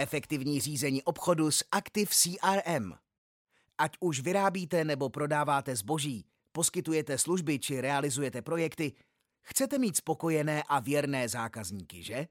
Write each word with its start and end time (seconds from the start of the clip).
Efektivní 0.00 0.60
řízení 0.60 1.02
obchodu 1.02 1.50
s 1.50 1.64
Active 1.72 2.10
CRM. 2.10 2.92
Ať 3.78 3.96
už 4.00 4.20
vyrábíte 4.20 4.84
nebo 4.84 5.08
prodáváte 5.08 5.76
zboží, 5.76 6.26
poskytujete 6.52 7.18
služby 7.18 7.58
či 7.58 7.80
realizujete 7.80 8.42
projekty, 8.42 8.92
chcete 9.42 9.78
mít 9.78 9.96
spokojené 9.96 10.62
a 10.68 10.80
věrné 10.80 11.28
zákazníky, 11.28 12.02
že? 12.02 12.26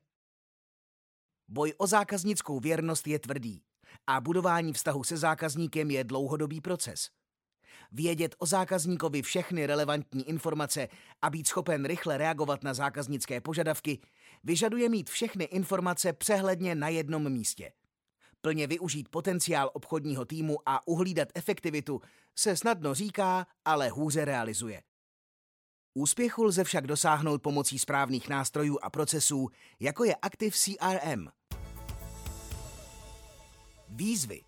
Boj 1.47 1.73
o 1.77 1.87
zákaznickou 1.87 2.59
věrnost 2.59 3.07
je 3.07 3.19
tvrdý 3.19 3.63
a 4.07 4.21
budování 4.21 4.73
vztahu 4.73 5.03
se 5.03 5.17
zákazníkem 5.17 5.91
je 5.91 6.03
dlouhodobý 6.03 6.61
proces. 6.61 7.09
Vědět 7.91 8.35
o 8.39 8.45
zákazníkovi 8.45 9.21
všechny 9.21 9.65
relevantní 9.65 10.29
informace 10.29 10.87
a 11.21 11.29
být 11.29 11.47
schopen 11.47 11.85
rychle 11.85 12.17
reagovat 12.17 12.63
na 12.63 12.73
zákaznické 12.73 13.41
požadavky 13.41 13.99
vyžaduje 14.43 14.89
mít 14.89 15.09
všechny 15.09 15.43
informace 15.43 16.13
přehledně 16.13 16.75
na 16.75 16.87
jednom 16.89 17.29
místě. 17.29 17.71
Plně 18.41 18.67
využít 18.67 19.09
potenciál 19.09 19.71
obchodního 19.73 20.25
týmu 20.25 20.57
a 20.65 20.87
uhlídat 20.87 21.27
efektivitu 21.35 22.01
se 22.35 22.57
snadno 22.57 22.93
říká, 22.93 23.47
ale 23.65 23.89
hůře 23.89 24.25
realizuje. 24.25 24.81
Úspěchu 25.93 26.43
lze 26.43 26.63
však 26.63 26.87
dosáhnout 26.87 27.41
pomocí 27.41 27.79
správných 27.79 28.29
nástrojů 28.29 28.79
a 28.81 28.89
procesů, 28.89 29.49
jako 29.79 30.03
je 30.03 30.15
Active 30.15 30.51
CRM. 30.51 31.27
Výzvy 33.89 34.41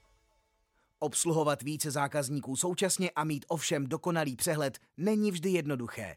Obsluhovat 1.00 1.62
více 1.62 1.92
zákazníků 1.92 2.56
současně 2.56 3.10
a 3.10 3.24
mít 3.24 3.46
ovšem 3.48 3.88
dokonalý 3.88 4.36
přehled 4.36 4.80
není 4.98 5.32
vždy 5.32 5.50
jednoduché. 5.50 6.16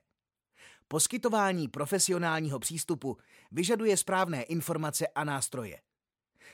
Poskytování 0.88 1.69
profesionálního 1.69 2.59
přístupu 2.59 3.16
vyžaduje 3.51 3.97
správné 3.97 4.43
informace 4.43 5.07
a 5.07 5.24
nástroje. 5.24 5.80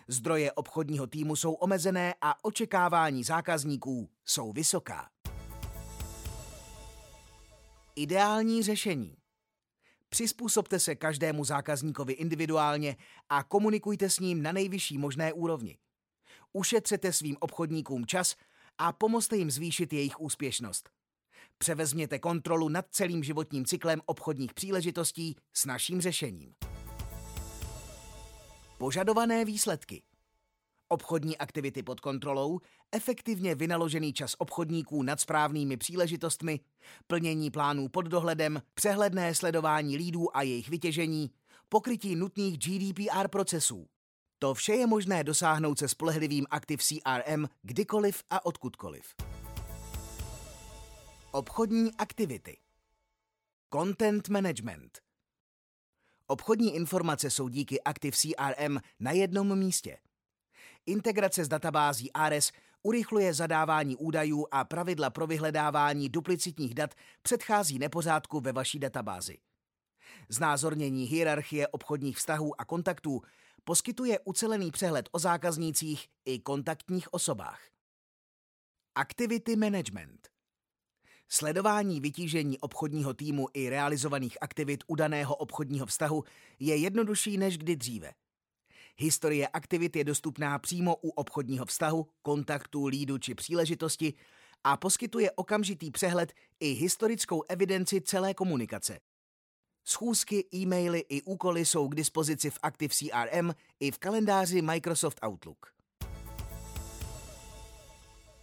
Zdroje 0.08 0.52
obchodního 0.52 1.06
týmu 1.06 1.36
jsou 1.36 1.52
omezené 1.52 2.14
a 2.20 2.44
očekávání 2.44 3.24
zákazníků 3.24 4.10
jsou 4.24 4.52
vysoká. 4.52 5.10
Ideální 7.96 8.62
řešení. 8.62 9.16
Přizpůsobte 10.08 10.80
se 10.80 10.94
každému 10.94 11.44
zákazníkovi 11.44 12.12
individuálně 12.12 12.96
a 13.28 13.42
komunikujte 13.42 14.10
s 14.10 14.18
ním 14.18 14.42
na 14.42 14.52
nejvyšší 14.52 14.98
možné 14.98 15.32
úrovni. 15.32 15.78
Ušetřete 16.52 17.12
svým 17.12 17.36
obchodníkům 17.40 18.06
čas 18.06 18.36
a 18.78 18.92
pomozte 18.92 19.36
jim 19.36 19.50
zvýšit 19.50 19.92
jejich 19.92 20.20
úspěšnost. 20.20 20.90
Převezměte 21.62 22.18
kontrolu 22.18 22.68
nad 22.68 22.86
celým 22.90 23.24
životním 23.24 23.64
cyklem 23.64 24.00
obchodních 24.06 24.54
příležitostí 24.54 25.36
s 25.52 25.66
naším 25.66 26.00
řešením. 26.00 26.54
Požadované 28.78 29.44
výsledky. 29.44 30.02
Obchodní 30.88 31.38
aktivity 31.38 31.82
pod 31.82 32.00
kontrolou, 32.00 32.60
efektivně 32.92 33.54
vynaložený 33.54 34.12
čas 34.12 34.34
obchodníků 34.38 35.02
nad 35.02 35.20
správnými 35.20 35.76
příležitostmi, 35.76 36.60
plnění 37.06 37.50
plánů 37.50 37.88
pod 37.88 38.02
dohledem, 38.02 38.62
přehledné 38.74 39.34
sledování 39.34 39.96
lídů 39.96 40.36
a 40.36 40.42
jejich 40.42 40.68
vytěžení, 40.68 41.30
pokrytí 41.68 42.16
nutných 42.16 42.58
GDPR 42.58 43.28
procesů. 43.28 43.86
To 44.38 44.54
vše 44.54 44.72
je 44.72 44.86
možné 44.86 45.24
dosáhnout 45.24 45.78
se 45.78 45.88
spolehlivým 45.88 46.46
Active 46.50 46.82
CRM 46.82 47.46
kdykoliv 47.62 48.22
a 48.30 48.46
odkudkoliv. 48.46 49.29
Obchodní 51.32 51.94
aktivity 51.94 52.58
Content 53.74 54.28
Management 54.28 54.98
Obchodní 56.26 56.74
informace 56.74 57.30
jsou 57.30 57.48
díky 57.48 57.82
Active 57.82 58.16
CRM 58.16 58.78
na 59.00 59.10
jednom 59.10 59.58
místě. 59.58 59.98
Integrace 60.86 61.44
s 61.44 61.48
databází 61.48 62.12
ARES 62.12 62.52
urychluje 62.82 63.34
zadávání 63.34 63.96
údajů 63.96 64.46
a 64.50 64.64
pravidla 64.64 65.10
pro 65.10 65.26
vyhledávání 65.26 66.08
duplicitních 66.08 66.74
dat 66.74 66.94
předchází 67.22 67.78
nepořádku 67.78 68.40
ve 68.40 68.52
vaší 68.52 68.78
databázi. 68.78 69.38
Znázornění 70.28 71.04
hierarchie 71.04 71.68
obchodních 71.68 72.16
vztahů 72.16 72.60
a 72.60 72.64
kontaktů 72.64 73.22
poskytuje 73.64 74.18
ucelený 74.24 74.70
přehled 74.70 75.08
o 75.12 75.18
zákaznících 75.18 76.08
i 76.24 76.38
kontaktních 76.38 77.14
osobách. 77.14 77.60
Activity 78.94 79.56
Management 79.56 80.39
Sledování 81.32 82.00
vytížení 82.00 82.58
obchodního 82.58 83.14
týmu 83.14 83.48
i 83.54 83.68
realizovaných 83.68 84.38
aktivit 84.40 84.84
u 84.86 84.94
daného 84.94 85.36
obchodního 85.36 85.86
vztahu 85.86 86.24
je 86.58 86.76
jednodušší 86.76 87.38
než 87.38 87.58
kdy 87.58 87.76
dříve. 87.76 88.12
Historie 88.96 89.48
aktivit 89.48 89.96
je 89.96 90.04
dostupná 90.04 90.58
přímo 90.58 90.96
u 90.96 91.08
obchodního 91.08 91.66
vztahu, 91.66 92.06
kontaktu, 92.22 92.86
lídu 92.86 93.18
či 93.18 93.34
příležitosti 93.34 94.14
a 94.64 94.76
poskytuje 94.76 95.30
okamžitý 95.30 95.90
přehled 95.90 96.32
i 96.60 96.72
historickou 96.72 97.42
evidenci 97.48 98.00
celé 98.00 98.34
komunikace. 98.34 99.00
Schůzky, 99.84 100.44
e-maily 100.54 101.04
i 101.08 101.22
úkoly 101.22 101.64
jsou 101.64 101.88
k 101.88 101.94
dispozici 101.94 102.50
v 102.50 102.58
Active 102.62 102.94
CRM 102.94 103.54
i 103.80 103.90
v 103.90 103.98
kalendáři 103.98 104.62
Microsoft 104.62 105.18
Outlook. 105.22 105.66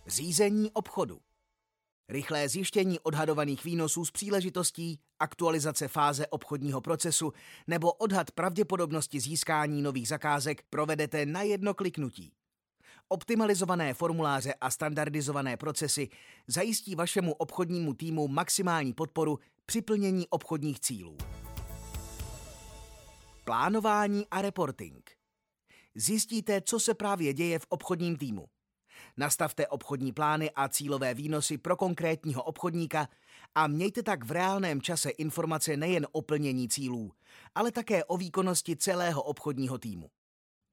Řízení 0.08 0.72
obchodu 0.72 1.19
Rychlé 2.09 2.50
zjištění 2.50 3.00
odhadovaných 3.00 3.63
výnosů 3.63 4.06
z 4.06 4.12
příležitostí, 4.12 5.00
aktualizace 5.19 5.88
fáze 5.88 6.28
obchodního 6.28 6.81
procesu 6.81 7.34
nebo 7.68 7.94
odhad 7.94 8.31
pravděpodobnosti 8.31 9.19
získání 9.19 9.81
nových 9.81 10.07
zakázek 10.07 10.63
provedete 10.69 11.25
na 11.25 11.41
jedno 11.41 11.73
kliknutí. 11.73 12.34
Optimalizované 13.09 13.94
formuláře 13.94 14.53
a 14.53 14.72
standardizované 14.72 15.57
procesy 15.57 16.09
zajistí 16.47 16.95
vašemu 16.95 17.34
obchodnímu 17.34 17.94
týmu 17.94 18.28
maximální 18.28 18.94
podporu 18.94 19.39
při 19.66 19.81
plnění 19.81 20.28
obchodních 20.28 20.79
cílů. 20.79 21.18
Plánování 23.44 24.28
a 24.31 24.41
reporting. 24.41 25.12
Zjistíte, 25.95 26.62
co 26.62 26.79
se 26.79 26.94
právě 26.94 27.34
děje 27.34 27.59
v 27.59 27.66
obchodním 27.69 28.18
týmu. 28.18 28.47
Nastavte 29.18 29.68
obchodní 29.68 30.14
plány 30.14 30.52
a 30.52 30.70
cílové 30.70 31.14
výnosy 31.14 31.58
pro 31.58 31.78
konkrétního 31.78 32.44
obchodníka 32.44 33.10
a 33.56 33.68
mějte 33.68 34.04
tak 34.04 34.26
v 34.26 34.32
reálném 34.32 34.82
čase 34.82 35.10
informace 35.10 35.78
nejen 35.78 36.08
o 36.12 36.22
plnění 36.22 36.70
cílů, 36.70 37.12
ale 37.56 37.72
také 37.72 38.04
o 38.04 38.18
výkonnosti 38.18 38.76
celého 38.76 39.24
obchodního 39.24 39.78
týmu. 39.78 40.10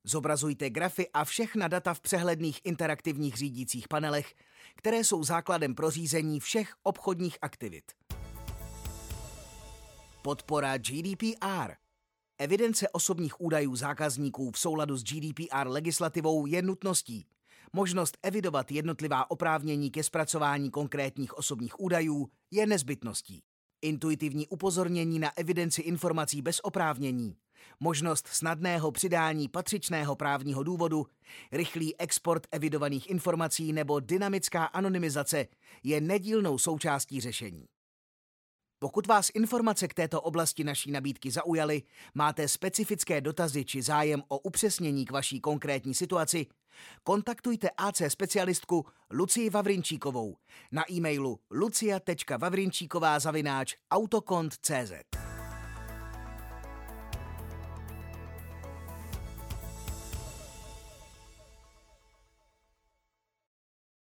Zobrazujte 0.04 0.70
grafy 0.70 1.08
a 1.10 1.24
všechna 1.24 1.68
data 1.68 1.94
v 1.94 2.00
přehledných 2.00 2.60
interaktivních 2.64 3.36
řídících 3.36 3.88
panelech, 3.88 4.34
které 4.76 5.04
jsou 5.04 5.24
základem 5.24 5.74
pro 5.74 5.90
řízení 5.90 6.40
všech 6.40 6.74
obchodních 6.82 7.38
aktivit. 7.42 7.84
Podpora 10.22 10.78
GDPR. 10.78 11.72
Evidence 12.38 12.88
osobních 12.88 13.40
údajů 13.40 13.76
zákazníků 13.76 14.50
v 14.50 14.58
souladu 14.58 14.96
s 14.96 15.04
GDPR 15.04 15.66
legislativou 15.66 16.46
je 16.46 16.62
nutností. 16.62 17.26
Možnost 17.76 18.18
evidovat 18.22 18.72
jednotlivá 18.72 19.30
oprávnění 19.30 19.90
ke 19.90 20.02
zpracování 20.02 20.70
konkrétních 20.70 21.38
osobních 21.38 21.80
údajů 21.80 22.28
je 22.50 22.66
nezbytností. 22.66 23.42
Intuitivní 23.82 24.46
upozornění 24.46 25.18
na 25.18 25.38
evidenci 25.38 25.82
informací 25.82 26.42
bez 26.42 26.60
oprávnění, 26.62 27.36
možnost 27.80 28.28
snadného 28.28 28.92
přidání 28.92 29.48
patřičného 29.48 30.16
právního 30.16 30.62
důvodu, 30.62 31.06
rychlý 31.52 32.00
export 32.00 32.46
evidovaných 32.50 33.10
informací 33.10 33.72
nebo 33.72 34.00
dynamická 34.00 34.64
anonymizace 34.64 35.46
je 35.82 36.00
nedílnou 36.00 36.58
součástí 36.58 37.20
řešení. 37.20 37.64
Pokud 38.78 39.06
vás 39.06 39.30
informace 39.34 39.88
k 39.88 39.94
této 39.94 40.20
oblasti 40.20 40.64
naší 40.64 40.90
nabídky 40.90 41.30
zaujaly, 41.30 41.82
máte 42.14 42.48
specifické 42.48 43.20
dotazy 43.20 43.64
či 43.64 43.82
zájem 43.82 44.22
o 44.28 44.38
upřesnění 44.38 45.04
k 45.04 45.10
vaší 45.10 45.40
konkrétní 45.40 45.94
situaci, 45.94 46.46
kontaktujte 47.02 47.68
AC 47.76 48.02
specialistku 48.08 48.86
Lucii 49.10 49.50
Vavrinčíkovou 49.50 50.36
na 50.72 50.82
e-mailu 50.92 51.40
lucia.vavrinčíková 51.50 53.18
autokont.cz. 53.90 55.33